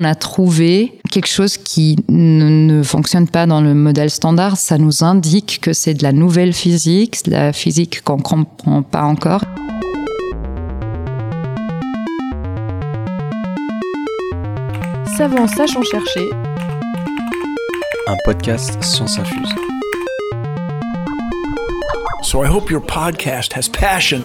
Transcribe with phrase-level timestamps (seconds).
[0.00, 4.56] On a trouvé quelque chose qui ne, fonctionne pas dans le modèle standard.
[4.56, 8.82] Ça nous indique que c'est de la nouvelle physique, de la physique qu'on ne comprend
[8.84, 9.42] pas encore.
[15.16, 16.30] Savant sachant chercher.
[18.06, 19.52] Un podcast Science Infuse.
[22.22, 24.22] So I hope your podcast has passion.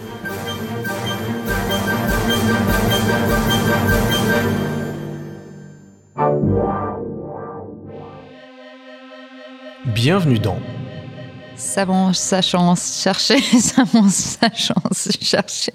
[10.04, 10.58] Bienvenue dans
[11.56, 14.74] Savant sachant chercher, savant sachant
[15.22, 15.72] chercher,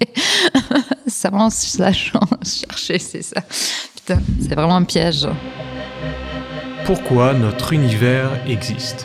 [1.08, 3.40] savant sachant chercher, c'est ça.
[3.96, 5.26] Putain, c'est vraiment un piège.
[6.84, 9.04] Pourquoi notre univers existe?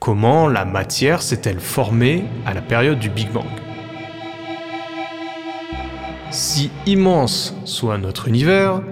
[0.00, 3.46] Comment la matière s'est-elle formée à la période du Big Bang?
[6.32, 8.82] Si immense soit notre univers,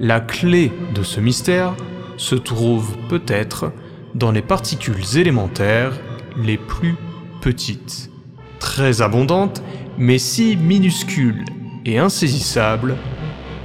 [0.00, 1.72] la clé de ce mystère
[2.18, 3.72] se trouve peut-être
[4.14, 5.92] dans les particules élémentaires
[6.36, 6.96] les plus
[7.40, 8.10] petites,
[8.58, 9.62] très abondantes,
[9.96, 11.44] mais si minuscules
[11.86, 12.96] et insaisissables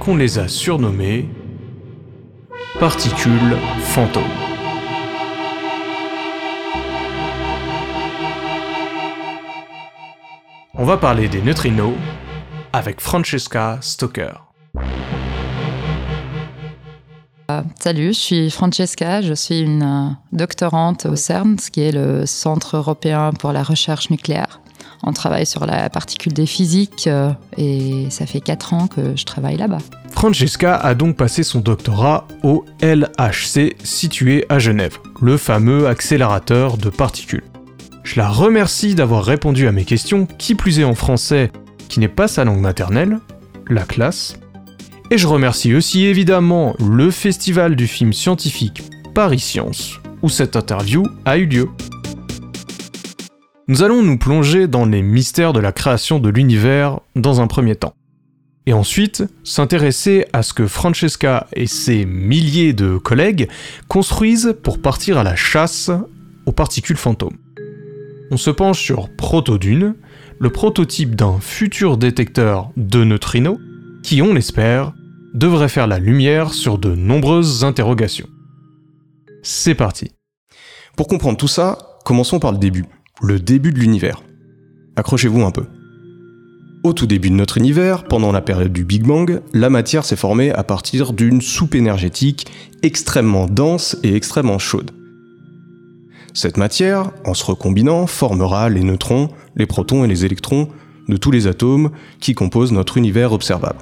[0.00, 1.28] qu'on les a surnommées
[2.80, 4.22] particules fantômes.
[10.76, 11.94] On va parler des neutrinos
[12.72, 14.52] avec Francesca Stoker.
[17.54, 21.92] Euh, salut, je suis Francesca, je suis une euh, doctorante au CERN, ce qui est
[21.92, 24.60] le Centre européen pour la recherche nucléaire.
[25.02, 29.24] On travaille sur la particule des physiques euh, et ça fait 4 ans que je
[29.24, 29.78] travaille là-bas.
[30.10, 36.88] Francesca a donc passé son doctorat au LHC situé à Genève, le fameux accélérateur de
[36.88, 37.44] particules.
[38.04, 41.50] Je la remercie d'avoir répondu à mes questions, qui plus est en français,
[41.88, 43.18] qui n'est pas sa langue maternelle,
[43.68, 44.38] la classe,
[45.14, 48.82] et je remercie aussi évidemment le festival du film scientifique
[49.14, 51.68] Paris Science, où cette interview a eu lieu.
[53.68, 57.76] Nous allons nous plonger dans les mystères de la création de l'univers dans un premier
[57.76, 57.94] temps.
[58.66, 63.48] Et ensuite, s'intéresser à ce que Francesca et ses milliers de collègues
[63.86, 65.92] construisent pour partir à la chasse
[66.44, 67.38] aux particules fantômes.
[68.32, 69.94] On se penche sur Protodune,
[70.40, 73.58] le prototype d'un futur détecteur de neutrinos
[74.02, 74.92] qui, on l'espère,
[75.34, 78.28] devrait faire la lumière sur de nombreuses interrogations.
[79.42, 80.12] C'est parti.
[80.96, 82.84] Pour comprendre tout ça, commençons par le début,
[83.20, 84.22] le début de l'univers.
[84.96, 85.66] Accrochez-vous un peu.
[86.84, 90.16] Au tout début de notre univers, pendant la période du Big Bang, la matière s'est
[90.16, 92.46] formée à partir d'une soupe énergétique
[92.82, 94.92] extrêmement dense et extrêmement chaude.
[96.32, 100.68] Cette matière, en se recombinant, formera les neutrons, les protons et les électrons
[101.08, 101.90] de tous les atomes
[102.20, 103.78] qui composent notre univers observable.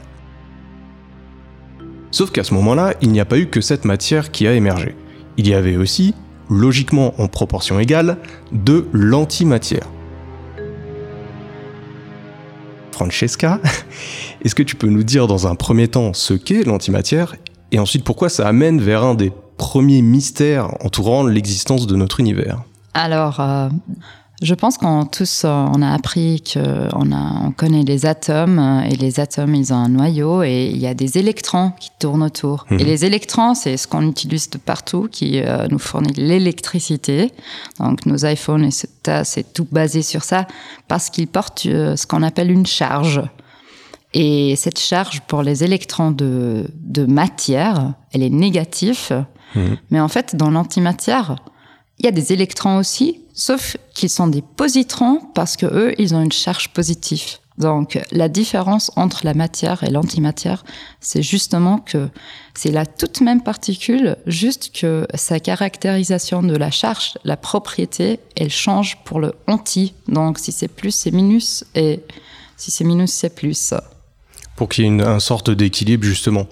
[2.13, 4.95] Sauf qu'à ce moment-là, il n'y a pas eu que cette matière qui a émergé.
[5.39, 6.15] Il y avait aussi,
[6.51, 8.19] logiquement en proportion égale,
[8.53, 9.89] de l'antimatière.
[12.93, 13.61] Francesca,
[14.45, 17.35] est-ce que tu peux nous dire dans un premier temps ce qu'est l'antimatière
[17.73, 22.63] et ensuite pourquoi ça amène vers un des premiers mystères entourant l'existence de notre univers?
[22.93, 23.71] Alors, euh,
[24.43, 28.97] je pense qu'on tous, euh, on a appris qu'on on connaît les atomes euh, et
[28.97, 32.67] les atomes, ils ont un noyau et il y a des électrons qui tournent autour.
[32.71, 32.81] Mhm.
[32.81, 37.31] Et les électrons, c'est ce qu'on utilise de partout qui euh, nous fournit l'électricité.
[37.79, 40.47] Donc nos iPhones, c'est tout basé sur ça
[40.89, 43.23] parce qu'ils portent ce qu'on appelle une charge.
[44.15, 49.25] Et cette charge pour les électrons de, de matière, elle est négative.
[49.55, 49.77] Mhm.
[49.91, 51.37] Mais en fait, dans l'antimatière,
[52.03, 56.15] il y a des électrons aussi, sauf qu'ils sont des positrons parce que eux, ils
[56.15, 57.39] ont une charge positive.
[57.59, 60.65] Donc, la différence entre la matière et l'antimatière,
[61.01, 62.09] c'est justement que
[62.55, 68.51] c'est la toute même particule, juste que sa caractérisation de la charge, la propriété, elle
[68.51, 69.95] change pour le anti.
[70.09, 72.01] Donc, si c'est plus, c'est minus, et
[72.57, 73.75] si c'est minus, c'est plus.
[74.57, 76.49] Pour qu'il y ait une, sorte d'équilibre, justement.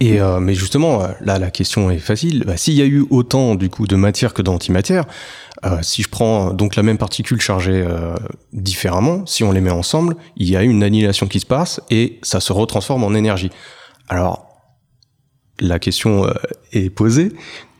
[0.00, 2.44] Et euh, mais justement, euh, là, la question est facile.
[2.46, 5.04] Bah, S'il y a eu autant du coup de matière que d'antimatière,
[5.64, 8.14] euh, si je prends donc la même particule chargée euh,
[8.52, 12.18] différemment, si on les met ensemble, il y a une annihilation qui se passe et
[12.22, 13.50] ça se retransforme en énergie.
[14.08, 14.46] Alors,
[15.58, 16.32] la question euh,
[16.72, 17.32] est posée.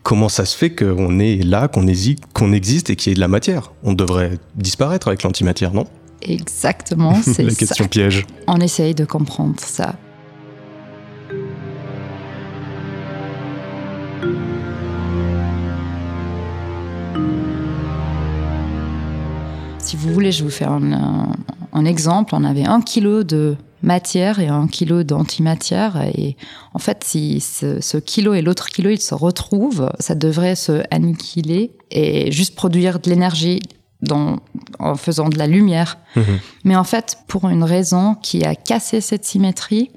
[0.03, 1.85] Comment ça se fait qu'on est là, qu'on
[2.33, 3.71] qu'on existe et qu'il y ait de la matière?
[3.83, 5.85] On devrait disparaître avec l'antimatière, non?
[6.21, 8.25] Exactement, c'est la question piège.
[8.47, 9.95] On essaye de comprendre ça.
[19.81, 22.35] Si vous voulez, je vous faire un, exemple.
[22.35, 26.01] On avait un kilo de matière et un kilo d'antimatière.
[26.15, 26.37] Et
[26.73, 31.71] en fait, si ce, kilo et l'autre kilo, ils se retrouvent, ça devrait se annihiler
[31.89, 33.59] et juste produire de l'énergie
[34.79, 35.97] en faisant de la lumière.
[36.15, 36.39] Mhm.
[36.63, 39.91] Mais en fait, pour une raison qui a cassé cette symétrie,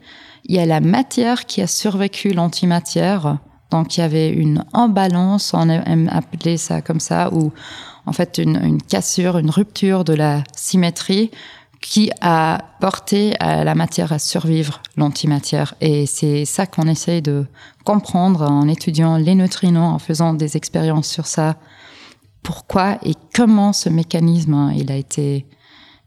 [0.46, 3.38] il y a la matière qui a survécu l'antimatière.
[3.70, 7.52] Donc il y avait une imbalance, on aime appeler ça comme ça, ou
[8.06, 11.30] en fait une, une cassure, une rupture de la symétrie
[11.84, 15.74] qui a porté à la matière à survivre, l'antimatière.
[15.82, 17.44] Et c'est ça qu'on essaye de
[17.84, 21.56] comprendre en étudiant les neutrinos, en faisant des expériences sur ça.
[22.42, 25.44] Pourquoi et comment ce mécanisme, hein, il a été,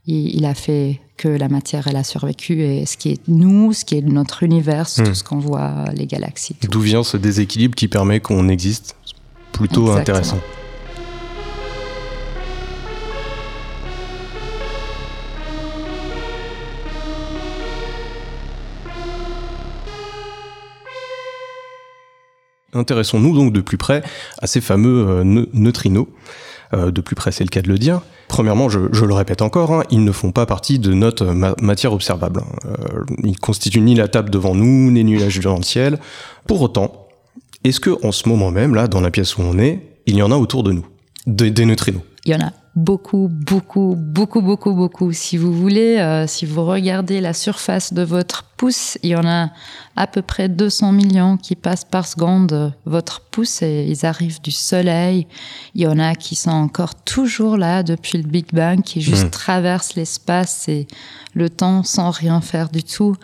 [0.08, 3.86] il, a fait que la matière, elle a survécu et ce qui est nous, ce
[3.86, 5.14] qui est notre univers, tout hmm.
[5.14, 6.56] ce qu'on voit, les galaxies.
[6.72, 8.96] D'où vient ce déséquilibre qui permet qu'on existe
[9.52, 10.40] Plutôt intéressant?
[22.78, 24.04] Intéressons-nous donc de plus près
[24.42, 26.08] à ces fameux euh, neutrinos.
[26.74, 28.02] Euh, de plus près, c'est le cas de le dire.
[28.28, 31.26] Premièrement, je, le répète encore, hein, ils ne font pas partie de notre
[31.62, 32.42] matière observable.
[32.42, 32.70] Hein.
[32.94, 35.98] Euh, ils constituent ni la table devant nous, ni nuages dans le ciel.
[36.46, 37.08] Pour autant,
[37.64, 40.22] est-ce que en ce moment même, là, dans la pièce où on est, il y
[40.22, 40.86] en a autour de nous,
[41.26, 45.14] des neutrinos Il y en a beaucoup, beaucoup, beaucoup, beaucoup, beaucoup.
[45.14, 49.26] Si vous voulez, euh, si vous regardez la surface de votre pouce, il y en
[49.26, 49.50] a
[49.96, 54.52] à peu près 200 millions qui passent par seconde votre pouce et ils arrivent du
[54.52, 55.26] soleil.
[55.74, 59.28] Il y en a qui sont encore toujours là depuis le Big Bang, qui juste
[59.28, 59.30] hmm.
[59.30, 60.86] traversent l'espace et
[61.34, 63.16] le temps sans rien faire du tout.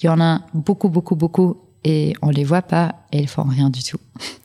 [0.00, 3.42] Il y en a beaucoup, beaucoup, beaucoup et on les voit pas et ils font
[3.42, 3.98] rien du tout.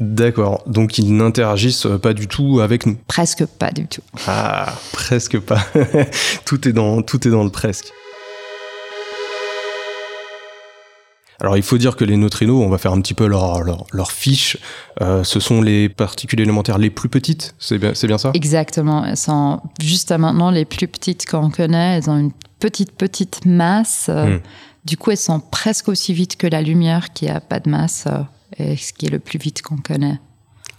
[0.00, 0.62] D'accord.
[0.66, 2.96] Donc ils n'interagissent pas du tout avec nous.
[3.06, 4.00] Presque pas du tout.
[4.26, 5.62] Ah, presque pas.
[6.46, 7.92] tout est dans tout est dans le presque.
[11.42, 14.12] Alors il faut dire que les neutrinos, on va faire un petit peu leur, leur,
[14.12, 14.58] fiche,
[15.00, 18.30] euh, ce sont les particules élémentaires les plus petites, c'est bien, bien ça?
[18.34, 22.92] Exactement, elles sont juste à maintenant les plus petites qu'on connaît, elles ont une petite
[22.92, 24.40] petite masse, hmm.
[24.84, 28.06] du coup elles sont presque aussi vite que la lumière qui a pas de masse
[28.58, 30.18] ce qui est le plus vite qu'on connaît.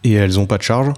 [0.03, 0.93] Et elles n'ont pas de charge?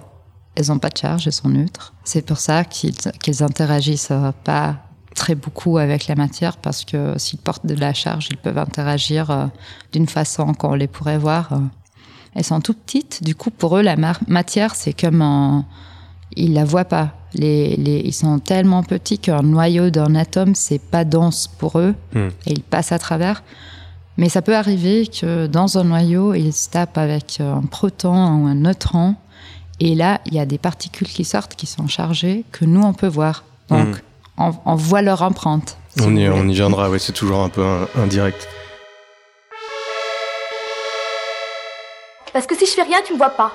[0.55, 1.93] Elles n'ont pas de charge, elles sont neutres.
[2.03, 4.77] C'est pour ça qu'elles interagissent euh, pas
[5.15, 9.31] très beaucoup avec la matière, parce que s'ils portent de la charge, ils peuvent interagir
[9.31, 9.47] euh,
[9.91, 11.53] d'une façon qu'on les pourrait voir.
[11.53, 11.57] Euh.
[12.35, 13.95] Elles sont tout petites, du coup pour eux la
[14.27, 15.65] matière c'est comme un...
[16.35, 17.11] Ils la voient pas.
[17.35, 22.29] Les, ils sont tellement petits qu'un noyau d'un atome c'est pas dense pour eux hmm.
[22.47, 23.43] et ils passent à travers.
[24.17, 28.47] Mais ça peut arriver que dans un noyau, il se tape avec un proton ou
[28.47, 29.15] un neutron.
[29.79, 32.93] Et là, il y a des particules qui sortent, qui sont chargées, que nous, on
[32.93, 33.43] peut voir.
[33.69, 33.97] Donc,
[34.37, 34.51] hmm.
[34.65, 35.77] on, voit leur empreinte.
[35.99, 37.65] on, y, on, y, viendra, oui, c'est toujours un peu
[37.97, 38.47] indirect.
[42.31, 43.51] Parce que si je fais rien, tu me vois pas.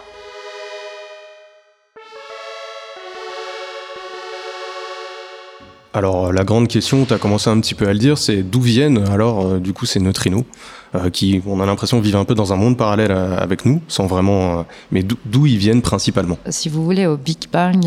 [5.98, 8.60] Alors la grande question, tu as commencé un petit peu à le dire, c'est d'où
[8.60, 10.44] viennent alors euh, du coup ces neutrinos
[10.94, 13.82] euh, qui, on a l'impression, vivent un peu dans un monde parallèle euh, avec nous,
[13.88, 14.64] sans vraiment...
[14.92, 16.38] mais d'où ils viennent principalement?
[16.50, 17.84] Si vous voulez, au Big Bang,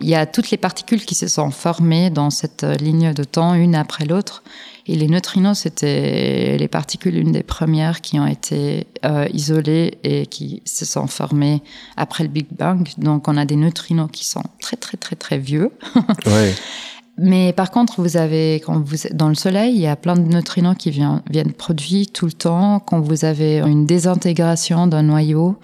[0.00, 3.54] il y a toutes les particules qui se sont formées dans cette ligne de temps,
[3.54, 4.44] une après l'autre.
[4.86, 8.86] Et les neutrinos, c'était les particules, une des premières qui ont été
[9.32, 11.62] isolées et qui se sont formées
[11.96, 12.88] après le Big Bang.
[12.96, 15.72] Donc on a des neutrinos qui sont très très très très vieux.
[16.26, 16.54] ouais.
[17.16, 20.22] Mais par contre, vous avez, quand vous dans le Soleil, il y a plein de
[20.22, 22.80] neutrinos qui viennent, viennent produits tout le temps.
[22.80, 25.56] Quand vous avez une désintégration d'un noyau,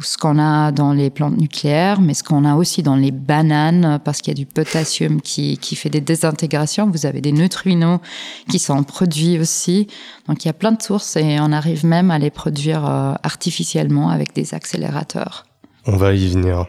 [0.00, 4.00] ce qu'on a dans les plantes nucléaires, mais ce qu'on a aussi dans les bananes,
[4.04, 6.88] parce qu'il y a du potassium qui, qui fait des désintégrations.
[6.90, 8.00] Vous avez des neutrinos
[8.48, 9.88] qui sont produits aussi.
[10.28, 13.14] Donc il y a plein de sources et on arrive même à les produire euh,
[13.22, 15.46] artificiellement avec des accélérateurs.
[15.86, 16.66] On va y venir.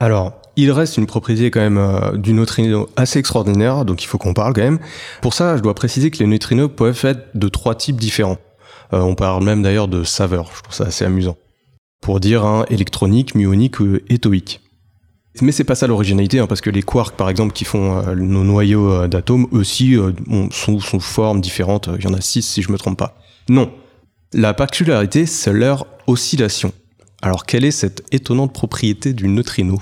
[0.00, 4.18] Alors, il reste une propriété quand même euh, du neutrino assez extraordinaire, donc il faut
[4.18, 4.80] qu'on parle quand même.
[5.22, 8.38] Pour ça, je dois préciser que les neutrinos peuvent être de trois types différents.
[8.92, 11.36] Euh, on parle même d'ailleurs de saveurs, je trouve ça assez amusant.
[12.02, 14.60] Pour dire un électronique, muonique ou étoïque.
[15.40, 18.14] Mais c'est pas ça l'originalité, hein, parce que les quarks, par exemple, qui font euh,
[18.14, 20.12] nos noyaux euh, d'atomes, aussi euh,
[20.52, 21.88] sont sous formes différentes.
[21.98, 23.18] Il y en a six, si je me trompe pas.
[23.48, 23.72] Non.
[24.32, 26.72] La particularité, c'est leur oscillation.
[27.20, 29.80] Alors, quelle est cette étonnante propriété du neutrino?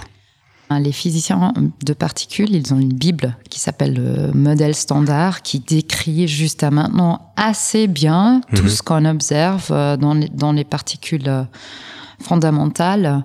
[0.81, 1.53] Les physiciens
[1.85, 7.31] de particules, ils ont une Bible qui s'appelle le modèle standard, qui décrit jusqu'à maintenant
[7.37, 8.69] assez bien tout Mhm.
[8.71, 9.69] ce qu'on observe
[9.99, 11.47] dans les, dans les particules
[12.23, 13.25] fondamentales.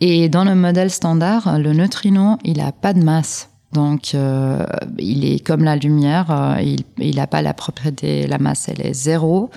[0.00, 3.50] Et dans le modèle standard, le neutrino, il n'a pas de masse.
[3.72, 4.64] Donc, euh,
[4.98, 8.94] il est comme la lumière, euh, il n'a pas la propriété, la masse, elle est
[8.94, 9.50] zéro.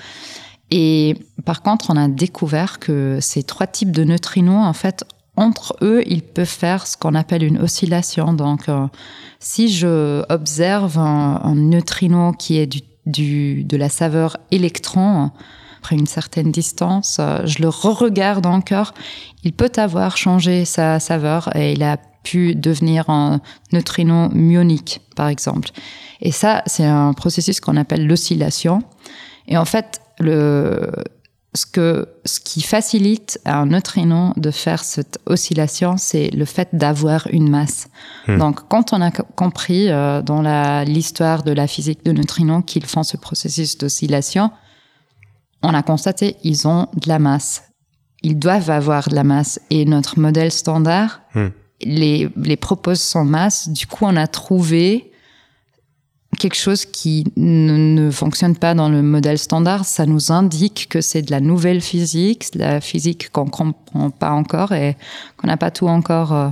[0.72, 1.16] Et
[1.46, 5.04] par contre, on a découvert que ces trois types de neutrinos, en fait,
[5.36, 8.34] entre eux, ils peuvent faire ce qu'on appelle une oscillation.
[8.34, 8.88] Donc, euh,
[9.40, 12.68] si je observe un, neutrino qui est
[13.06, 15.32] du, de la saveur électron,
[15.80, 18.94] après une certaine distance, euh, je le re-regarde encore,
[19.44, 23.40] il peut avoir changé sa saveur et il a pu devenir un
[23.72, 25.70] neutrino muonique, par exemple.
[26.22, 28.84] Et ça, c'est un processus qu'on appelle l'oscillation.
[29.48, 30.92] Et en fait, le,
[31.56, 36.68] ce, que, ce qui facilite à un neutrino de faire cette oscillation, c'est le fait
[36.74, 37.88] d'avoir une masse.
[38.28, 38.38] Hmm.
[38.38, 40.42] Donc, quand on a co- compris euh, dans
[40.84, 44.52] l'histoire de la physique de neutrinos qu'ils font ce processus d'oscillation,
[45.62, 47.64] on a constaté ils ont de la masse.
[48.22, 49.60] Ils doivent avoir de la masse.
[49.70, 51.50] Et notre modèle standard Hmm.
[51.82, 53.70] les, les propose sans masse.
[53.70, 55.12] Du coup, on a trouvé
[56.38, 59.86] quelque chose qui ne, ne fonctionne pas dans le modèle standard.
[59.86, 64.32] Ça nous indique que c'est de la nouvelle physique, de la physique qu'on comprend pas
[64.32, 64.98] encore et
[65.38, 66.50] qu'on n'a pas tout encore euh,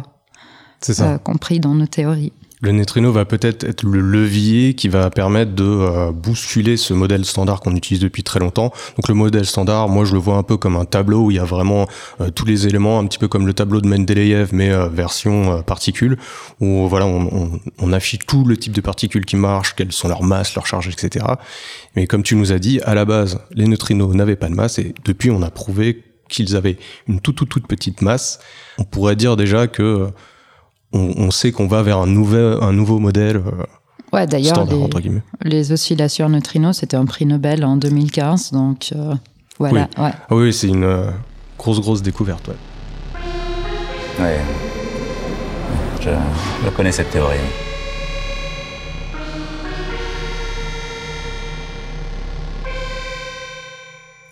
[1.00, 2.34] euh, compris dans nos théories.
[2.60, 7.24] Le neutrino va peut-être être le levier qui va permettre de euh, bousculer ce modèle
[7.24, 8.74] standard qu'on utilise depuis très longtemps.
[8.96, 11.38] Donc le modèle standard, moi je le vois un peu comme un tableau où il
[11.38, 11.88] y a vraiment
[12.20, 15.62] euh, tous les éléments, un petit peu comme le tableau de Mendeleïev, mais euh, version
[15.62, 16.18] particules,
[16.60, 20.24] où voilà on, on, affiche tout le type de particules qui marchent, quelles sont leurs
[20.24, 21.26] masses, leurs charges, etc.
[21.96, 24.80] Mais comme tu nous as dit, à la base, les neutrinos n'avaient pas de masse
[24.80, 28.40] et depuis on a prouvé qu'ils avaient une toute toute toute petite masse.
[28.80, 30.08] On pourrait dire déjà que
[30.94, 33.64] on, on sait qu'on va vers un, nouvel, un nouveau modèle euh,
[34.14, 35.22] Ouais, d'ailleurs, standard, les, entre guillemets.
[35.44, 38.52] les oscillations neutrinos, c'était un prix Nobel en 2015.
[38.54, 39.14] Donc, euh,
[39.60, 39.90] voilà.
[39.98, 40.12] Ouais.
[40.30, 41.10] Ah oui, c'est une euh,
[41.58, 42.48] grosse, grosse découverte.
[42.48, 44.24] Ouais.
[44.24, 44.38] Ouais.
[46.00, 46.10] Je,
[46.66, 47.38] je connais cette théorie.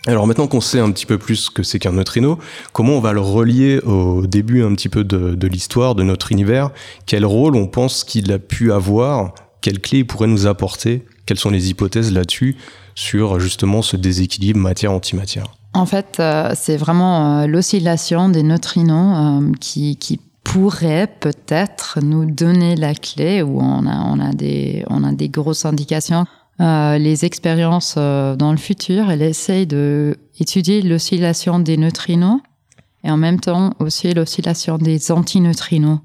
[0.08, 2.38] Alors maintenant qu'on sait un petit peu plus ce que c'est qu'un neutrino,
[2.74, 6.70] comment on va le relier au début un petit peu de, l'histoire de notre univers?
[7.08, 9.34] Quel rôle on pense qu'il a pu avoir?
[9.62, 11.06] Quelles clés il pourrait nous apporter?
[11.26, 12.56] Quelles sont les hypothèses là-dessus
[12.94, 15.48] sur justement ce déséquilibre matière-antimatière?
[15.74, 22.76] En fait, euh, c'est vraiment euh, l'oscillation des neutrinos euh, qui, pourrait peut-être nous donner
[22.76, 26.26] la clé où on a, on a, des, on a des grosses indications.
[26.62, 32.40] Euh, les expériences euh, dans le futur, elles essayent de étudier l'oscillation des neutrinos
[33.04, 36.00] et en même temps aussi l'oscillation des antineutrinos.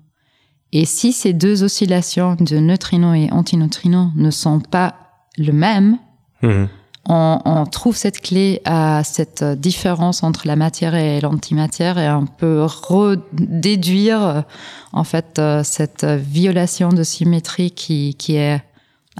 [0.73, 4.95] Et si ces deux oscillations de neutrinos et antineutrinos ne sont pas
[5.39, 5.99] le même,
[6.43, 6.69] Mhm.
[7.09, 12.27] on, on trouve cette clé à cette différence entre la matière et l'antimatière et on
[12.27, 14.45] peut redéduire
[14.93, 18.63] en fait euh, cette violation de symétrie qui, qui est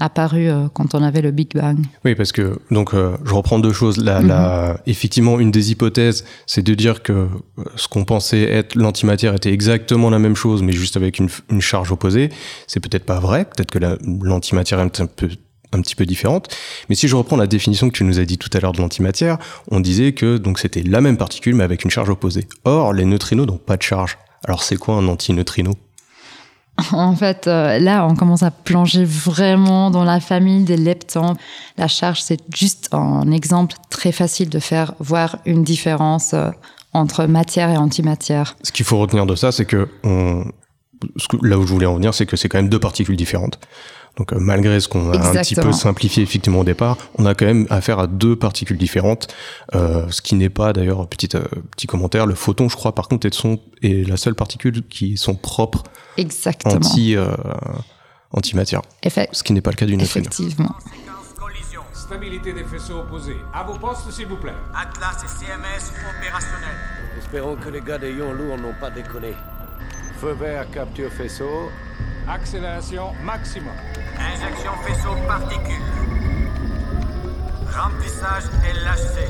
[0.01, 1.77] apparue euh, quand on avait le Big Bang.
[2.03, 3.97] Oui, parce que donc euh, je reprends deux choses.
[3.97, 7.27] La, la- effectivement, une des hypothèses, c'est de dire que euh,
[7.75, 11.61] ce qu'on pensait être l'antimatière était exactement la même chose, mais juste avec une, une
[11.61, 12.29] charge opposée.
[12.67, 13.45] C'est peut-être pas vrai.
[13.45, 15.29] Peut-être que la- l'antimatière est un peu
[15.73, 16.49] un petit peu différente.
[16.89, 18.79] Mais si je reprends la définition que tu nous as dit tout à l'heure de
[18.81, 19.37] l'antimatière,
[19.69, 22.45] on disait que donc c'était la même particule mais avec une charge opposée.
[22.65, 24.17] Or, les neutrinos n'ont pas de charge.
[24.43, 25.71] Alors c'est quoi un antineutrino?
[26.91, 31.35] En fait, euh, là, on commence à plonger vraiment dans la famille des leptons.
[31.77, 36.49] La charge, c'est juste un exemple très facile de faire voir une différence euh,
[36.93, 38.55] entre matière et antimatière.
[38.63, 39.87] Ce qu'il faut retenir de ça, c'est que
[41.41, 43.59] là où je voulais en venir, c'est que c'est quand même deux particules différentes.
[44.17, 45.71] Donc euh, malgré ce qu'on a un petit peu Exactement.
[45.73, 49.33] simplifié effectivement au départ, on a quand même affaire à deux particules différentes,
[49.73, 51.41] euh, ce qui n'est pas d'ailleurs petit euh,
[51.75, 52.25] petit commentaire.
[52.25, 55.83] Le photon, je crois, par contre, est, son, est la seule particule qui sont propres
[56.17, 56.75] Exactement.
[56.75, 57.31] anti euh,
[58.31, 60.25] antimatière, Effe- ce qui n'est pas le cas du neutrino.
[60.25, 60.75] effectivement.
[61.93, 63.37] Stabilité des faisceaux opposés.
[63.53, 64.51] À vos postes, s'il vous plaît.
[64.75, 66.77] Atlas et CMS opérationnels.
[67.17, 69.33] Espérons que les gars des Yonlou n'ont pas déconné.
[70.19, 71.69] Feu vert, capture faisceau.
[72.27, 73.71] Accélération maximum.
[74.41, 75.81] Injection faisceau particules.
[77.67, 79.27] Remplissage LHC.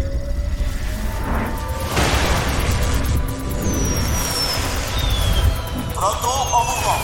[5.93, 7.01] Proton en mouvement.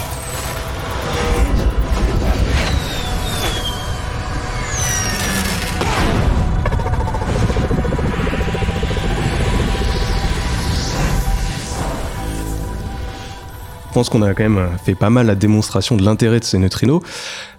[13.97, 17.01] Pense qu'on a quand même fait pas mal la démonstration de l'intérêt de ces neutrinos.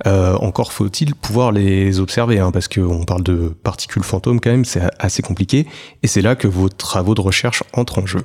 [0.07, 4.65] Euh, encore faut-il pouvoir les observer, hein, parce qu'on parle de particules fantômes quand même,
[4.65, 5.67] c'est assez compliqué,
[6.05, 8.23] et c'est là que vos travaux de recherche entrent en jeu.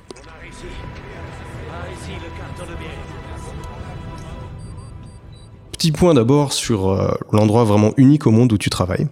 [5.71, 9.07] Petit point d'abord sur euh, l'endroit vraiment unique au monde où tu travailles.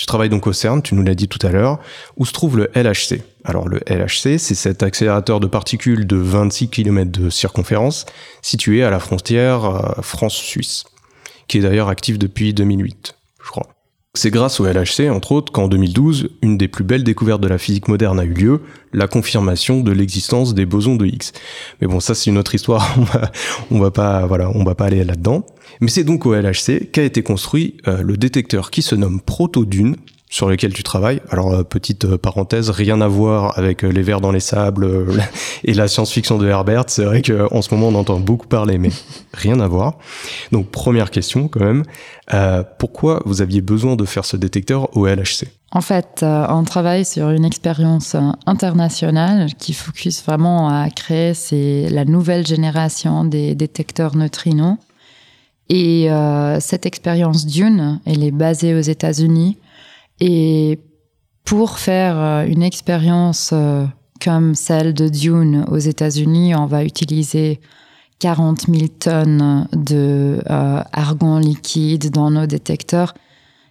[0.00, 1.78] Tu travailles donc au CERN, tu nous l'as dit tout à l'heure,
[2.16, 3.20] où se trouve le LHC.
[3.44, 8.06] Alors le LHC, c'est cet accélérateur de particules de 26 km de circonférence,
[8.40, 10.84] situé à la frontière euh, France-Suisse,
[11.48, 13.14] qui est d'ailleurs actif depuis 2008,
[13.44, 13.66] je crois.
[14.14, 17.58] C'est grâce au LHC, entre autres, qu'en 2012, une des plus belles découvertes de la
[17.58, 18.60] physique moderne a eu lieu,
[18.92, 21.30] la confirmation de l'existence des bosons de Higgs.
[21.80, 22.92] Mais bon, ça c'est une autre histoire,
[23.70, 25.46] on va, va pas, voilà, on va pas aller là-dedans.
[25.80, 29.94] Mais c'est donc au LHC qu'a été construit euh, le détecteur qui se nomme Protodune,
[30.30, 31.20] sur lequel tu travailles.
[31.28, 34.88] Alors euh, petite euh, parenthèse, rien à voir avec les vers dans les sables
[35.64, 36.84] et la science-fiction de Herbert.
[36.86, 38.90] C'est vrai qu'en ce moment on entend beaucoup parler, mais
[39.34, 39.98] rien à voir.
[40.52, 41.84] Donc première question quand même,
[42.78, 47.30] pourquoi vous aviez besoin de faire ce détecteur au LHC En fait, on travaille sur
[47.30, 48.14] une expérience
[48.46, 51.34] internationale qui focus vraiment à créer
[51.90, 54.76] la nouvelle génération des détecteurs neutrinos
[55.70, 59.56] et euh, cette expérience Dune, elle est basée aux États-Unis.
[60.20, 60.78] Et
[61.44, 63.86] pour faire euh, une expérience euh,
[64.22, 67.60] comme celle de Dune aux États-Unis, on va utiliser
[68.18, 73.14] 40 000 tonnes de argon liquide dans nos détecteurs.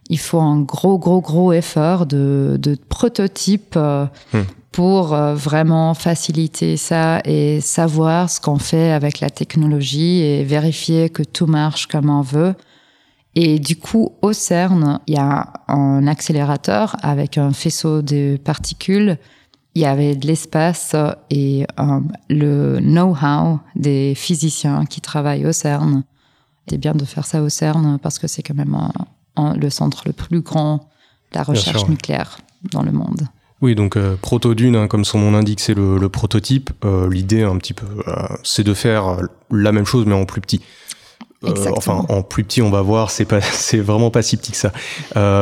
[0.09, 4.41] Il faut un gros, gros, gros effort de, de prototype hmm
[4.71, 11.09] pour euh, vraiment faciliter ça et savoir ce qu'on fait avec la technologie et vérifier
[11.09, 12.53] que tout marche comme on veut.
[13.35, 19.17] Et du coup, au CERN, il y a un accélérateur avec un faisceau de particules.
[19.75, 20.95] Il y avait de l'espace
[21.29, 26.03] et euh, le know-how des physiciens qui travaillent au CERN.
[26.67, 28.77] C'est bien de faire ça au CERN parce que c'est quand même
[29.37, 30.89] le centre le plus grand
[31.31, 32.39] de la recherche nucléaire
[32.71, 33.27] dans le monde.
[33.61, 36.71] Oui, donc euh, Protodune, hein, comme son nom l'indique, c'est le, prototype.
[36.85, 39.17] Euh, l'idée, un petit peu, euh, c'est de faire
[39.51, 40.61] la même chose mais en plus petit.
[41.43, 44.57] Enfin, en plus petit, on va voir, c'est pas, c'est vraiment pas si petit que
[44.57, 44.71] ça.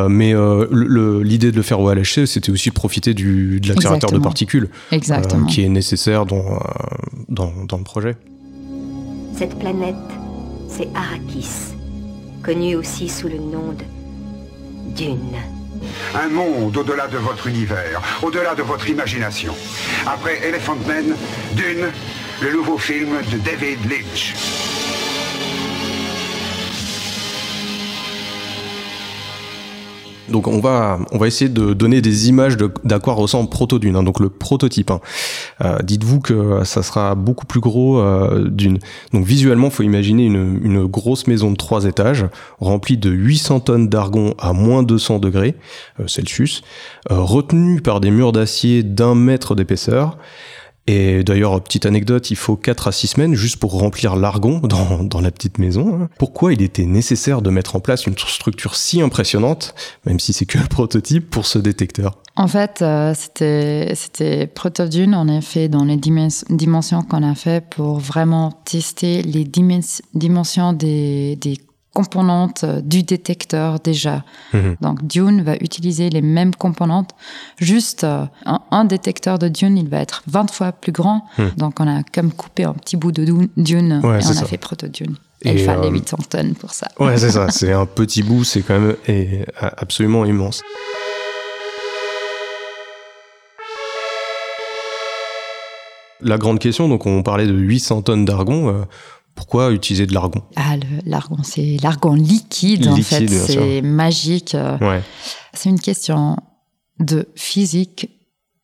[0.09, 0.33] mais
[0.71, 4.69] l'idée de le faire au LHC, c'était aussi de profiter du, de l'accélérateur de particules,
[5.49, 6.59] qui est nécessaire dans,
[7.29, 8.15] dans, dans le projet.
[9.37, 9.95] Cette planète,
[10.67, 11.75] c'est Arrakis,
[12.43, 15.35] connue aussi sous le nom de Dune.
[16.15, 19.53] Un monde au-delà de votre univers, au-delà de votre imagination.
[20.05, 21.15] Après Elephant Man,
[21.53, 21.85] Dune,
[22.41, 24.33] le nouveau film de David Lynch.
[30.29, 34.03] Donc on va on va essayer de donner des images d'à quoi ressemble Proto-Dune, hein,
[34.03, 34.91] donc le prototype.
[34.91, 34.99] Hein.
[35.63, 38.79] Euh, dites-vous que ça sera beaucoup plus gros euh, d'une.
[39.13, 42.25] Donc visuellement, faut imaginer une, une, grosse maison de trois étages
[42.59, 45.55] remplie de 800 tonnes d'argon à moins 200 degrés
[45.99, 46.61] euh, Celsius,
[47.09, 50.17] retenue par des murs d'acier d'un mètre d'épaisseur.
[50.87, 55.03] Et d'ailleurs, petite anecdote, il faut 4 à 6 semaines juste pour remplir l'argon dans,
[55.03, 56.01] dans, la petite maison.
[56.01, 56.09] Hein.
[56.17, 60.45] Pourquoi il était nécessaire de mettre en place une structure si impressionnante, même si c'est
[60.45, 62.21] que le prototype, pour ce détecteur?
[62.37, 67.99] En fait, euh, c'était, c'était Protodune, en effet, dans les dimensions qu'on a fait pour
[67.99, 71.57] vraiment tester les dimensions des, des
[72.63, 74.23] euh, du détecteur déjà.
[74.53, 74.77] Mhm.
[74.81, 77.11] Donc Dune va utiliser les mêmes composantes,
[77.57, 78.25] juste euh,
[78.71, 81.25] un, détecteur de Dune, il va être 20 fois plus grand.
[81.37, 81.51] Mhm.
[81.57, 83.25] Donc on a comme coupé un petit bout de
[83.57, 85.15] Dune et on a fait Proto-Dune.
[85.43, 86.87] Et il fallait 800 euh, tonnes pour ça.
[86.99, 87.47] Ouais, c'est ça.
[87.51, 88.95] C'est un petit bout, c'est quand même
[89.77, 90.63] absolument immense.
[96.21, 98.87] La grande question, donc on parlait de 800 tonnes d'argon.
[99.37, 100.41] Pourquoi utiliser de l'argon?
[100.57, 103.27] Ah, l'argon, c'est l'argon liquide, en fait.
[103.27, 104.57] C'est magique.
[104.81, 105.01] Ouais.
[105.53, 106.35] C'est une question
[106.99, 108.09] de physique,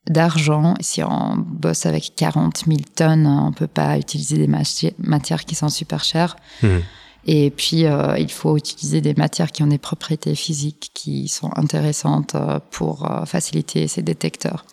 [0.08, 0.74] d'argent.
[0.80, 5.70] Si on bosse avec 40 000 tonnes, on peut pas utiliser des matières qui sont
[5.70, 6.36] super chères.
[6.62, 6.80] Hmm.
[7.26, 11.50] Et puis, euh, il faut utiliser des matières qui ont des propriétés physiques qui sont
[11.56, 14.66] intéressantes euh, pour euh, faciliter ces détecteurs.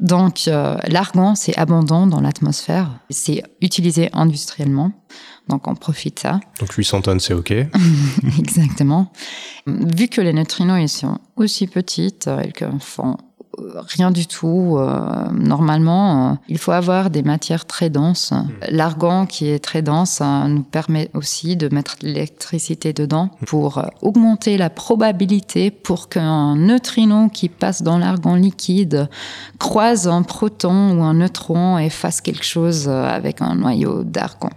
[0.00, 2.90] Donc, euh, l'argon, c'est abondant dans l'atmosphère.
[3.10, 4.92] C'est utilisé industriellement.
[5.48, 6.40] Donc, on profite ça.
[6.60, 7.52] Donc, 800 tonnes, c'est OK.
[8.38, 9.12] Exactement.
[9.66, 13.16] Vu que les neutrinos, ils sont aussi petites, ils font
[13.96, 14.76] rien du tout.
[14.78, 18.32] Euh, normalement, euh, il faut avoir des matières très denses.
[18.32, 18.48] Hmm.
[18.70, 23.44] L'argon qui est très dense euh, nous permet aussi de mettre de l'électricité dedans hmm.
[23.46, 29.08] pour augmenter la probabilité pour qu'un neutrino qui passe dans l'argon liquide
[29.58, 34.50] croise un proton ou un neutron et fasse quelque chose avec un noyau d'argon.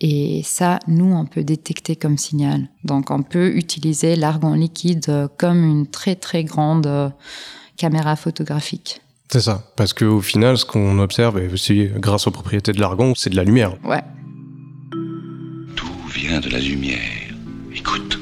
[0.00, 2.68] Et ça, nous, on peut détecter comme signal.
[2.84, 7.08] Donc, on peut utiliser l'argon liquide comme une très, très grande euh,
[7.76, 9.00] caméra photographique.
[9.30, 9.62] C'est ça.
[9.76, 13.36] Parce qu'au final, ce qu'on observe, et aussi grâce aux propriétés de l'argon, c'est de
[13.36, 13.74] la lumière.
[13.84, 14.02] Ouais.
[15.74, 16.98] Tout vient de la lumière.
[17.74, 18.18] Écoute.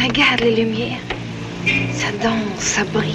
[0.00, 1.00] Regarde les lumières.
[1.92, 3.14] Ça danse, ça brille.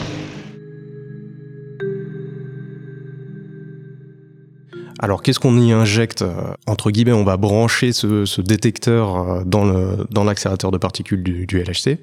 [4.99, 9.43] Alors, qu'est-ce qu'on y injecte euh, Entre guillemets, on va brancher ce, ce détecteur euh,
[9.45, 11.97] dans l'accélérateur de particules du, du LHC.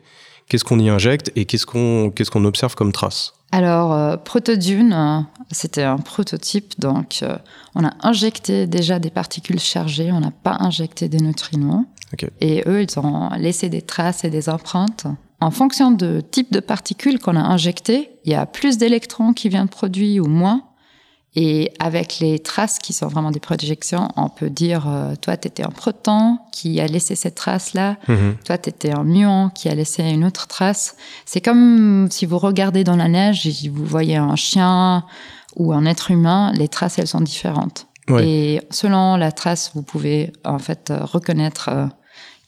[0.51, 4.93] Qu'est-ce qu'on y injecte et qu'est-ce qu'on qu'est-ce qu'on observe comme trace Alors, euh, Protodune,
[4.93, 5.21] euh,
[5.53, 7.37] c'était un prototype, donc euh,
[7.77, 11.85] on a injecté déjà des particules chargées, on n'a pas injecté des neutrinos.
[12.13, 12.29] Ok.
[12.41, 15.07] Et eux, ils ont laissé des traces et des empreintes.
[15.41, 19.49] En fonction de type de particules qu'on a injectées, il y a plus d'électrons qui
[19.49, 20.65] viennent produits ou moins.
[21.37, 25.47] Et avec les traces qui sont vraiment des projections, on peut dire, euh, toi, tu
[25.47, 28.35] étais un proton qui a laissé cette trace-là, Mhm.
[28.45, 30.97] toi, tu étais un muon qui a laissé une autre trace.
[31.27, 35.05] C'est comme si vous regardez dans la neige et vous voyez un chien
[35.55, 37.87] ou un être humain, les traces, elles sont différentes.
[38.09, 38.27] Ouais.
[38.29, 41.87] Et selon la trace, vous pouvez en fait euh, reconnaître euh,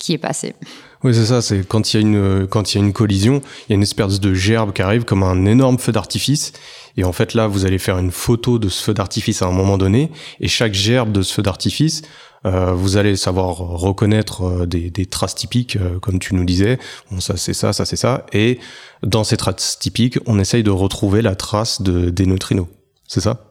[0.01, 0.57] qui est passé.
[1.05, 1.41] Oui, c'est ça.
[1.43, 3.77] C'est quand il y a une quand il y a une collision, il y a
[3.77, 6.53] une espèce de gerbe qui arrive comme un énorme feu d'artifice.
[6.97, 9.53] Et en fait, là, vous allez faire une photo de ce feu d'artifice à un
[9.53, 10.11] moment donné.
[10.41, 12.03] Et chaque gerbe de ce feu d'artifice,
[12.45, 16.79] euh, vous allez savoir reconnaître euh, des, des traces typiques, euh, comme tu nous disais.
[17.11, 18.27] Bon, ça c'est ça, ça c'est ça.
[18.33, 18.59] Et
[19.03, 22.67] dans ces traces typiques, on essaye de retrouver la trace de, des neutrinos.
[23.07, 23.45] C'est ça?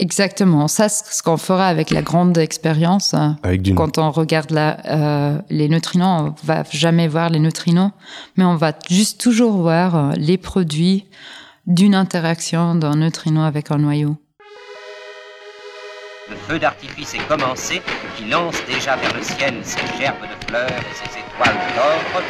[0.00, 0.68] Exactement.
[0.68, 3.16] Ça, c'est ce qu'on fera avec la grande expérience.
[3.74, 7.90] Quand on regarde la, euh, les neutrinos, on va jamais voir les neutrinos,
[8.36, 11.06] mais on va juste toujours voir les produits
[11.68, 14.16] d'une interaction d'un neutrino avec un noyau.
[16.30, 17.82] Le feu d'artifice est commencé,
[18.16, 22.22] qui lance déjà vers le ciel ses gerbes de fleurs et ses étoiles d'or.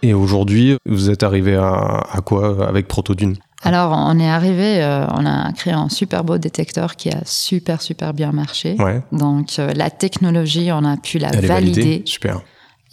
[0.00, 3.36] Et aujourd'hui, vous êtes arrivé à, à quoi avec Protodune?
[3.62, 7.82] Alors, on est arrivé, euh, on a créé un super beau détecteur qui a super,
[7.82, 8.76] super bien marché.
[8.78, 9.02] Ouais.
[9.12, 11.80] Donc, euh, la technologie, on a pu la Elle est valider.
[11.82, 12.02] validée.
[12.06, 12.40] Super.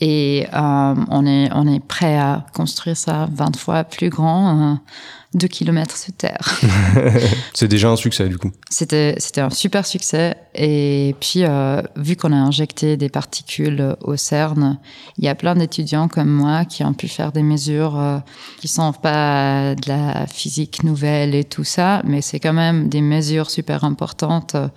[0.02, 4.76] Et euh, on, est, on est prêt à construire ça 20 fois plus grand, euh,
[5.36, 6.62] 2 km sous terre.
[7.54, 8.52] c'est déjà un succès du coup.
[8.70, 10.36] C'était c'était un super succès.
[10.56, 14.80] Et puis, euh, vu qu'on a injecté des particules au CERN,
[15.18, 18.20] il y a plein d'étudiants comme moi qui ont pu faire des mesures euh,
[18.60, 23.02] qui sont pas de la physique nouvelle et tout ça, mais c'est quand même des
[23.02, 24.70] mesures super importantes euh,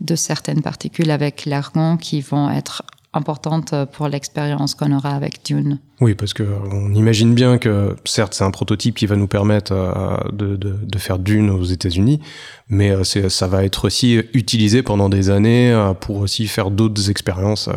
[0.00, 2.82] de certaines particules avec l'argon qui vont être
[3.16, 5.78] importantes pour l'expérience qu'on aura avec Dune.
[6.00, 9.72] Oui, parce que on imagine bien que certes c'est un prototype qui va nous permettre
[9.72, 12.20] euh, de, de, de faire Dune aux États-Unis,
[12.68, 16.70] mais euh, c'est- ça va être aussi utilisé pendant des années euh, pour aussi faire
[16.70, 17.68] d'autres expériences.
[17.68, 17.72] euh.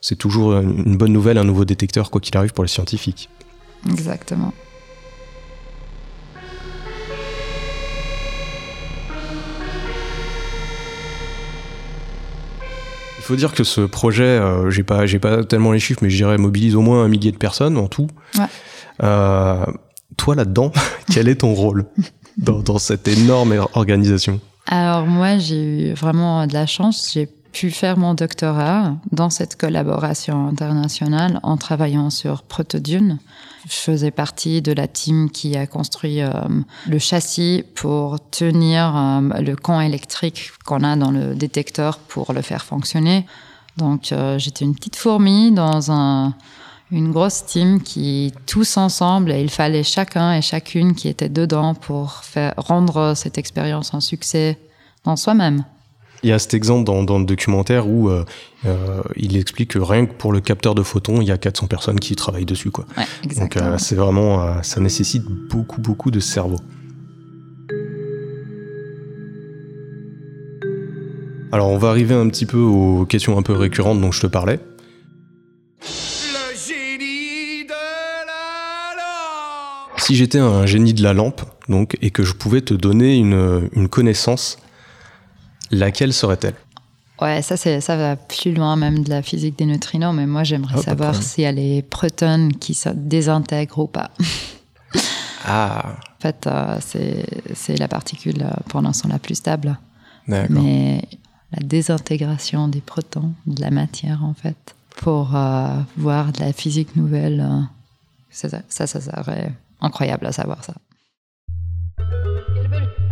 [0.00, 3.28] C'est toujours une bonne nouvelle, un nouveau détecteur quoi qu'il arrive pour les scientifiques.
[3.88, 4.52] Exactement.
[13.22, 16.10] Il faut dire que ce projet, euh, j'ai pas, j'ai pas tellement les chiffres, mais
[16.10, 18.08] je dirais mobilise au moins un millier de personnes en tout.
[18.36, 18.46] Ouais.
[19.04, 19.64] Euh,
[20.16, 20.72] toi là-dedans,
[21.12, 21.86] quel est ton rôle
[22.36, 24.40] dans, dans cette énorme organisation?
[24.66, 27.12] Alors moi, j'ai eu vraiment de la chance.
[27.14, 33.18] J'ai pu faire mon doctorat dans cette collaboration internationale en travaillant sur Protodune.
[33.68, 36.32] Je faisais partie de la team qui a construit euh,
[36.88, 42.42] le châssis pour tenir euh, le camp électrique qu'on a dans le détecteur pour le
[42.42, 43.26] faire fonctionner.
[43.76, 46.34] Donc euh, j'étais une petite fourmi dans un,
[46.90, 51.74] une grosse team qui tous ensemble et il fallait chacun et chacune qui était dedans
[51.74, 54.58] pour faire rendre cette expérience un succès
[55.04, 55.64] dans soi-même.
[56.22, 58.24] Il y a cet exemple dans, dans le documentaire où euh,
[58.64, 61.66] euh, il explique que rien que pour le capteur de photons, il y a 400
[61.66, 62.70] personnes qui travaillent dessus.
[62.70, 62.86] Quoi.
[62.96, 66.60] Ouais, Donc euh, c'est vraiment, euh, ça nécessite beaucoup, beaucoup de cerveau.
[71.50, 74.26] Alors on va arriver un petit peu aux questions un peu récurrentes dont je te
[74.26, 74.60] parlais.
[75.82, 77.72] Le génie de
[78.26, 82.74] la lampe Si j'étais un génie de la lampe, donc, et que je pouvais te
[82.74, 84.61] donner une, une connaissance,
[85.72, 86.54] laquelle serait-elle?
[87.20, 90.44] Ouais, ça, c'est, ça va plus loin même de la physique des neutrinos, mais moi
[90.44, 94.10] j'aimerais de savoir y a les protons qui se désintègrent ou pas.
[95.44, 99.76] Ah, En fait, euh, c'est, c'est la particule euh, pour l'instant la plus stable.
[100.28, 100.62] d'accord.
[100.62, 101.02] Mais
[101.50, 106.94] la désintégration des protons, de la matière en fait, pour euh, voir de la physique
[106.94, 107.60] nouvelle, euh,
[108.30, 110.74] ça, ça, ça serait incroyable à savoir ça.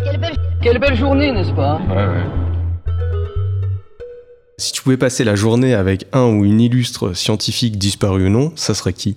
[0.04, 1.80] Quelle belle, quelle belle journée, n'est-ce pas?
[1.88, 2.49] Ouais, ouais.
[4.60, 8.52] Si tu pouvais passer la journée avec un ou une illustre scientifique disparu ou non,
[8.56, 9.16] ça serait qui?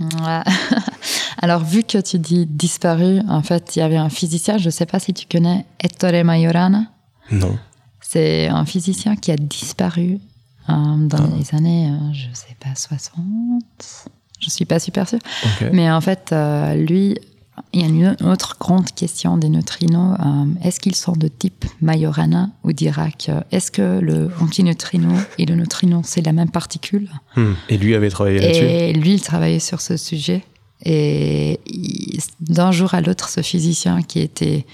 [0.00, 0.40] Ouais.
[1.42, 4.70] Alors, vu que tu dis disparu, en fait, il y avait un physicien, je ne
[4.70, 6.86] sais pas si tu connais Ettore Majorana.
[7.30, 7.58] Non.
[8.00, 10.18] C'est un physicien qui a disparu
[10.68, 10.72] euh,
[11.08, 11.28] dans Ah.
[11.38, 13.18] les années, euh, je ne sais pas, 60.
[14.40, 15.18] Je ne suis pas super sûre.
[15.44, 15.68] Ok.
[15.72, 17.16] Mais en fait, euh, lui,
[17.72, 20.16] il y a une autre grande question des neutrinos.
[20.20, 25.54] euh, Est-ce qu'ils sont de type Majorana ou Dirac Est-ce que le antineutrino et le
[25.54, 27.08] neutrino, c'est la même particule?
[27.36, 27.52] Hmm.
[27.68, 28.64] Et lui avait travaillé là-dessus?
[28.64, 30.42] et lui, il travaillait sur ce sujet.
[30.84, 31.60] Et
[32.40, 34.66] d'un jour à l'autre, ce physicien qui était,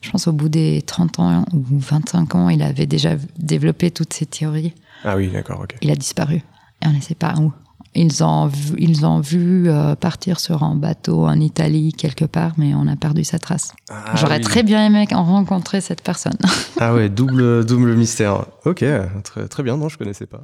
[0.00, 4.12] je pense, au bout des 30 ans ou 25 ans, il avait déjà développé toutes
[4.12, 4.72] ces théories.
[5.04, 5.76] Ah oui, d'accord, ok.
[5.82, 6.36] Il a disparu.
[6.82, 7.52] Et on ne sait pas où.
[8.00, 12.52] Ils ont vu, ils ont vu euh, partir sur un bateau en Italie quelque part,
[12.56, 13.72] mais on a perdu sa trace.
[13.90, 14.44] Ah J'aurais oui.
[14.44, 16.36] très bien aimé en rencontrer cette personne.
[16.80, 18.44] Ah ouais, double, double mystère.
[18.64, 18.84] Ok,
[19.24, 20.42] très, très bien, non, je connaissais pas.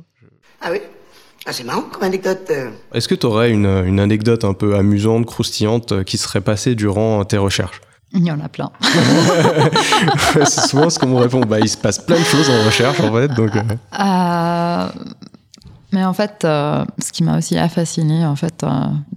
[0.60, 0.78] Ah oui
[1.46, 2.48] Ah, c'est marrant comme anecdote.
[2.50, 2.70] euh.
[2.92, 6.74] Est-ce que tu aurais une, une anecdote un peu amusante, croustillante, euh, qui serait passée
[6.74, 7.80] durant tes recherches?
[8.16, 8.70] Il y en a plein.
[10.44, 11.40] C'est souvent ce qu'on me répond.
[11.40, 13.28] Bah, il se passe plein de choses en recherche, en fait.
[13.34, 14.88] Donc, Euh,
[15.94, 18.68] mais en fait, euh, ce qui m'a aussi fasciné, en fait, euh,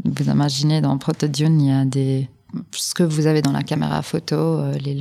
[0.05, 2.29] vous imaginez dans Protodune, il y a des
[2.71, 4.97] ce que vous avez dans la caméra photo, euh, les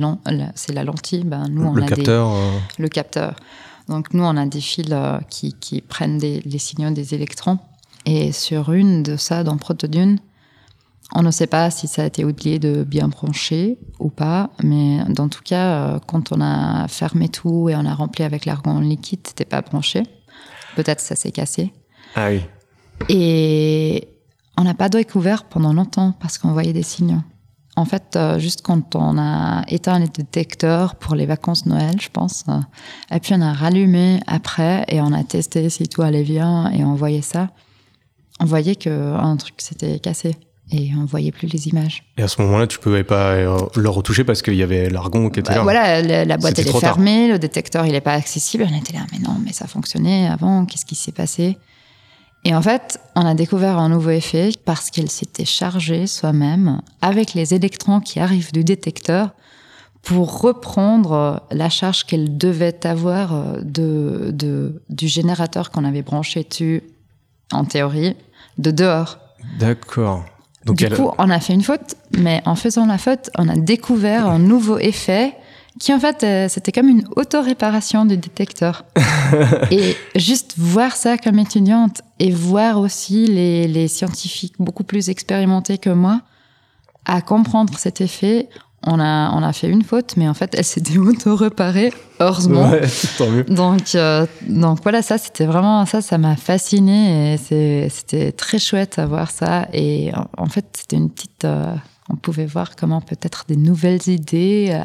[0.55, 1.23] c'est la lentille.
[1.23, 3.35] Ben, nous, on Le a capteur, des, le capteur.
[3.87, 4.93] Donc nous, on a des fils
[5.29, 7.59] qui, qui prennent des, les signaux des électrons.
[8.05, 10.17] Et sur une de ça, dans Protodune,
[11.13, 15.03] on ne sait pas si ça a été oublié de bien brancher ou pas, mais
[15.09, 19.21] dans tout cas, quand on a fermé tout et on a rempli avec l'argon liquide,
[19.25, 20.03] c'était pas branché.
[20.77, 21.73] Peut-être ça s'est cassé.
[22.15, 22.43] Ah oui.
[23.09, 24.09] Et
[24.57, 27.23] on n'a pas découvert pendant longtemps parce qu'on voyait des signaux.
[27.75, 32.09] En fait, euh, juste quand on a éteint les détecteurs pour les vacances Noël, je
[32.09, 32.59] pense, euh,
[33.09, 36.83] et puis on a rallumé après et on a testé si tout allait bien et
[36.83, 37.49] on voyait ça,
[38.39, 40.35] on voyait que un truc s'était cassé
[40.71, 42.03] et on voyait plus les images.
[42.17, 45.29] Et à ce moment-là, tu pouvais pas euh, le retoucher parce qu'il y avait l'argon
[45.29, 45.63] qui était Bah, là.
[45.63, 46.79] voilà, la, la boîte elle est tard.
[46.81, 48.67] fermée, le détecteur il n'est pas accessible.
[48.69, 50.65] On était là, mais non, mais ça fonctionnait avant.
[50.65, 51.57] Qu'est-ce qui s'est passé?
[52.43, 57.33] Et en fait, on a découvert un nouveau effet parce qu'elle s'était chargée soi-même avec
[57.33, 59.31] les électrons qui arrivent du détecteur
[60.03, 66.43] pour reprendre la charge qu'elle devait avoir euh, de, de- du générateur qu'on avait branché
[66.43, 66.83] dessus,
[67.51, 68.15] en théorie,
[68.57, 69.17] de dehors.
[69.59, 70.23] D'accord.
[70.67, 73.47] Donc du elle- coup, on a fait une faute, mais en faisant la faute, on
[73.49, 75.33] a découvert un nouveau effet
[75.79, 78.83] qui, en fait, euh, c'était comme une auto-réparation du détecteur.
[79.71, 85.77] et juste voir ça comme étudiante et voir aussi les, les scientifiques beaucoup plus expérimentés
[85.77, 86.21] que moi
[87.05, 88.49] à comprendre cet effet,
[88.87, 92.69] on a, on a fait une faute, mais en fait, elle s'était auto-réparée, heureusement.
[92.71, 92.81] Ouais,
[93.17, 93.43] tant mieux.
[93.43, 97.37] Donc, euh, donc voilà, ça, c'était vraiment ça, ça m'a fasciné et
[97.89, 99.67] c'était très chouette à voir ça.
[99.73, 101.45] Et en, en fait, c'était une petite.
[101.45, 101.73] euh,
[102.09, 104.83] on pouvait voir comment peut-être des nouvelles idées, euh,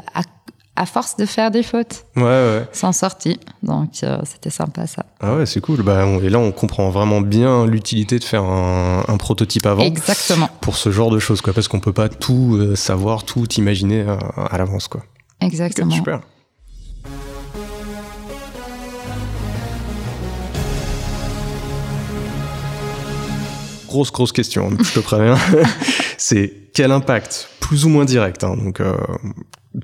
[0.76, 2.66] à, force de faire des fautes, Ouais, ouais.
[2.72, 3.38] sont sorties.
[3.62, 5.04] Donc, euh, c'était sympa ça.
[5.20, 5.82] Ah ouais, c'est cool.
[5.82, 9.82] Bah, on- et là, on comprend vraiment bien l'utilité de faire un, un prototype avant.
[9.82, 10.48] Exactement.
[10.60, 11.52] Pour ce genre de choses, quoi.
[11.52, 14.16] Parce qu'on peut pas tout euh, savoir, tout imaginer euh,
[14.50, 15.02] à l'avance, quoi.
[15.40, 15.90] Exactement.
[15.90, 16.20] Super.
[23.86, 25.36] Grosse, grosse question, hein, je te préviens.
[26.16, 28.80] c'est quel impact, plus ou moins direct, hein, donc,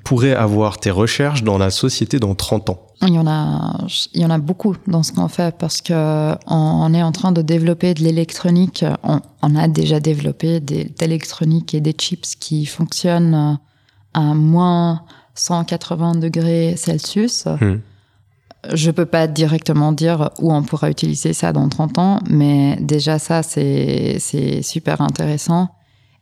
[0.05, 4.21] pourraient avoir tes recherches dans la société dans 30 ans Il y en a, il
[4.21, 7.43] y en a beaucoup dans ce qu'on fait parce que on, est en train de
[7.43, 8.85] développer de l'électronique.
[9.03, 13.59] On, on a déjà développé de l'électronique et des chips qui fonctionnent
[14.15, 15.03] à moins
[15.35, 17.47] 180 degrés Celsius.
[17.47, 17.77] Hmm.
[18.75, 23.19] Je peux pas directement dire où on pourra utiliser ça dans 30 ans, mais déjà
[23.19, 25.69] ça, c'est c'est super intéressant.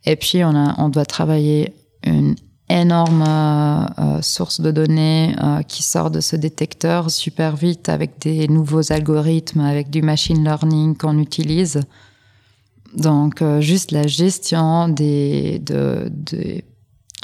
[0.04, 1.74] Et puis, on, a, on doit travailler
[2.04, 2.36] une
[2.68, 8.18] énorme euh, euh, source de données euh, qui sort de ce détecteur super vite avec
[8.20, 11.80] des nouveaux algorithmes, avec du machine learning qu'on utilise.
[12.96, 16.62] Donc, euh, juste la gestion des, de, de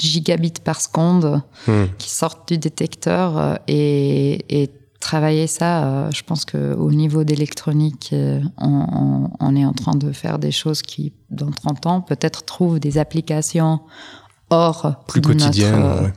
[0.01, 1.85] gigabits par seconde Hmm.
[1.97, 8.13] qui sortent du détecteur et, et travailler ça, je pense qu'au niveau d'électronique,
[8.57, 12.43] on, on- on est en train de faire des choses qui, dans 30 ans, peut-être
[12.45, 13.79] trouvent des applications
[14.53, 16.13] hors Plus de quotidiennes, notre, euh, ouais.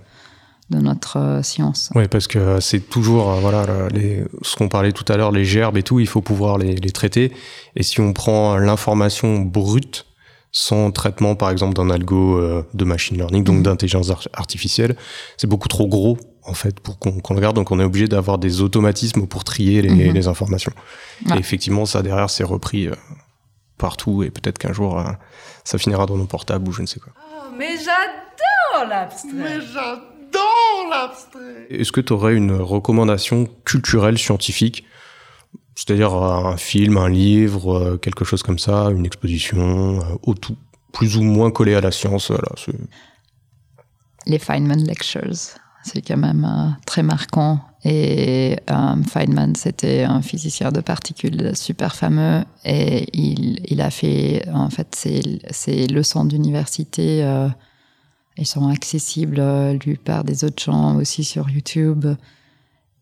[0.71, 1.91] de notre euh, science.
[1.95, 5.45] Oui, parce que c'est toujours, euh, voilà, les, ce qu'on parlait tout à l'heure, les
[5.45, 7.33] gerbes et tout, il faut pouvoir les, les traiter.
[7.75, 10.07] Et si on prend l'information brute,
[10.53, 12.41] sans traitement, par exemple, d'un algo
[12.73, 13.63] de machine learning, donc Mhm.
[13.65, 14.97] d'intelligence ar- artificielle.
[15.37, 17.57] C'est beaucoup trop gros, en fait, pour qu'on le regarde.
[17.57, 20.15] Donc, on est obligé d'avoir des automatismes pour trier les, Mhm.
[20.15, 20.73] les informations.
[21.35, 22.89] Et effectivement, ça, derrière, c'est repris
[23.77, 24.23] partout.
[24.23, 25.03] Et peut-être qu'un jour,
[25.65, 27.13] ça finira dans nos portables ou je ne sais quoi.
[27.57, 29.31] Mais j'adore l'abstrait.
[29.33, 31.67] Mais j'adore l'abstrait.
[31.71, 34.85] Est-ce que tu aurais une recommandation culturelle scientifique?
[35.75, 40.57] C'est-à-dire un film, un livre, euh, quelque chose comme ça, une exposition, euh, au tout,
[40.93, 42.31] plus ou moins collé à la science.
[42.31, 42.49] Voilà,
[44.27, 47.61] Les Feynman Lectures, c'est quand même euh, très marquant.
[47.85, 54.45] Et euh, Feynman, c'était un physicien de particules super fameux et il, il a fait,
[54.53, 57.49] en fait, ses, ses leçons d'université, euh,
[58.37, 62.07] elles sont accessibles, euh, lues par des autres gens aussi sur YouTube.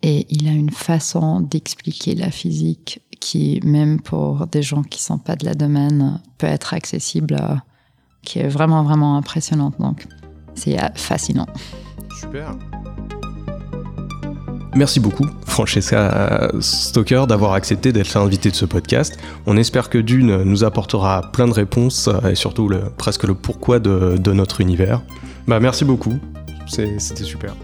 [0.02, 5.18] Et il a une façon d'expliquer la physique qui, même pour des gens qui sont
[5.18, 7.54] pas de la domaine, peut être accessible, euh,
[8.22, 9.80] qui est vraiment, vraiment impressionnante.
[9.80, 10.06] Donc,
[10.54, 11.46] c'est fascinant.
[12.24, 12.54] Super.
[14.74, 19.16] Merci beaucoup, Francesca Stoker, d'avoir accepté d'être l'invité de ce podcast.
[19.46, 23.34] On espère que Dune nous apportera plein de réponses euh, et surtout le, presque le
[23.34, 25.02] pourquoi de, de notre univers.
[25.46, 26.18] Bah, merci beaucoup,
[26.66, 27.54] c'était super.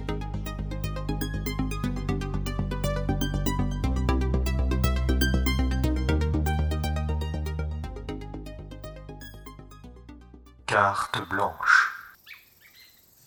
[10.66, 11.79] Carte blanche.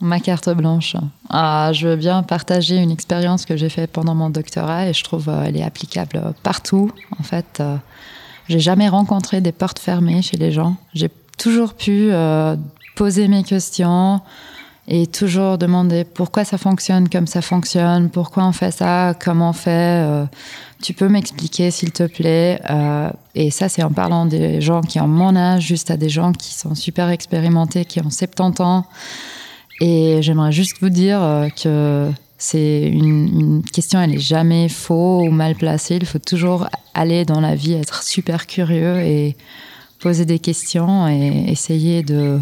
[0.04, 0.98] Ma carte blanche.
[1.30, 5.02] Ah, je veux bien partager une expérience que j'ai faite pendant mon doctorat et je
[5.02, 6.92] trouve euh, elle est applicable partout.
[7.18, 7.78] En fait, euh,
[8.50, 10.76] j'ai jamais rencontré des portes fermées chez les gens.
[10.94, 12.58] J'ai toujours pu euh,
[12.98, 14.20] poser mes questions
[14.90, 19.54] et toujours demander pourquoi ça fonctionne comme ça fonctionne, pourquoi on fait ça, comment on
[19.54, 20.04] fait.
[20.06, 20.26] euh,
[20.82, 22.60] tu peux m'expliquer s'il te plaît.
[22.70, 26.10] Euh, et ça, c'est en parlant des gens qui ont mon âge, juste à des
[26.10, 28.86] gens qui sont super expérimentés, qui ont 70 ans.
[29.86, 35.30] Et j'aimerais juste vous dire euh, que c'est une, question, elle est jamais faux ou
[35.30, 35.98] mal placée.
[35.98, 39.36] Il faut toujours aller dans la vie, être super curieux et
[40.00, 42.40] poser des questions et essayer de,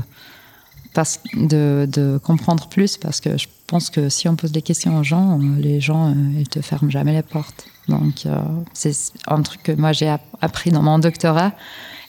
[1.34, 5.40] de, comprendre plus parce que je pense que si on pose des questions aux gens,
[5.40, 7.66] euh, les gens, euh, ils te ferment jamais les portes.
[7.88, 8.28] Donc,
[8.74, 8.94] c'est
[9.26, 11.54] un truc que moi j'ai app- appris dans mon doctorat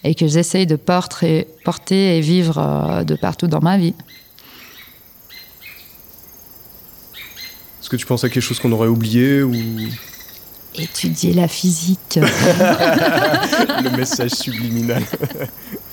[0.05, 3.95] et que j'essaye de porter, porter et vivre de partout dans ma vie.
[7.93, 9.53] Que tu penses à quelque chose qu'on aurait oublié ou
[10.75, 11.99] Étudier la physique.
[12.19, 15.03] le message subliminal